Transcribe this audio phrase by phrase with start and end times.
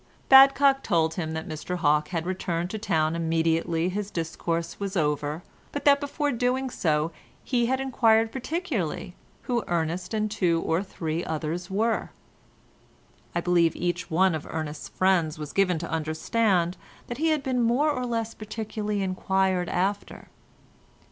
[0.29, 5.43] Badcock told him that Mr Hawke had returned to town immediately his discourse was over,
[5.71, 7.11] but that before doing so
[7.43, 12.09] he had enquired particularly who Ernest and two or three others were.
[13.35, 17.61] I believe each one of Ernest's friends was given to understand that he had been
[17.61, 20.29] more or less particularly enquired after.